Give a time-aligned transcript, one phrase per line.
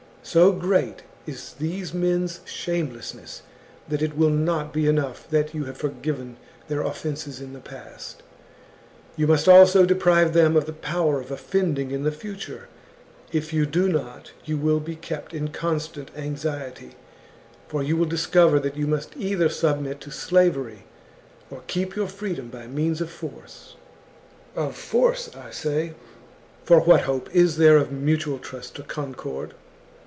[0.23, 3.41] So great is these men's shamelessness
[3.89, 8.21] that it will not be enough that you have forgiven their offences in the past,
[9.17, 12.69] you must also, deprive them of the power of offending in the future;
[13.31, 16.91] if you do not, you will be kept in constant anxiety,
[17.67, 20.83] for you will discover that you must either submit to slavery
[21.49, 23.75] or keep your freedom by means of force.
[24.55, 25.93] Of force, I say;
[26.63, 28.43] for what hope is there of mutual 158 THE JUGURTHINE WAR.
[28.43, 29.53] CHAP, trust or concord